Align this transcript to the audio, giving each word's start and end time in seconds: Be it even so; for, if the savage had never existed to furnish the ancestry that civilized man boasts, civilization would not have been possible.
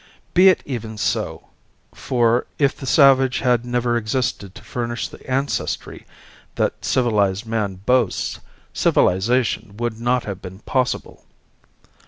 Be 0.33 0.47
it 0.49 0.63
even 0.65 0.97
so; 0.97 1.49
for, 1.93 2.47
if 2.57 2.75
the 2.75 2.87
savage 2.87 3.37
had 3.41 3.63
never 3.63 3.95
existed 3.97 4.55
to 4.55 4.63
furnish 4.63 5.07
the 5.07 5.23
ancestry 5.29 6.07
that 6.55 6.83
civilized 6.83 7.45
man 7.45 7.75
boasts, 7.85 8.39
civilization 8.73 9.77
would 9.77 9.99
not 9.99 10.23
have 10.23 10.41
been 10.41 10.57
possible. 10.61 11.23